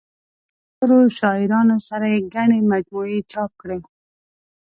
له 0.77 0.83
نورو 0.89 0.99
شاعرانو 1.19 1.77
سره 1.89 2.05
یې 2.13 2.19
ګڼې 2.35 2.59
مجموعې 2.71 3.19
چاپ 3.31 3.51
کړې. 3.61 3.79